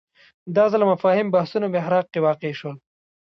[0.55, 2.75] دا ځل مفاهیم بحثونو محراق کې واقع شول